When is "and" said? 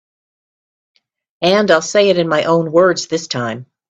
1.43-1.69